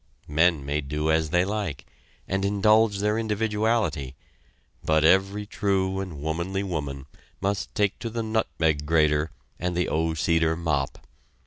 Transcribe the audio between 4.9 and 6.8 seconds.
every true and womanly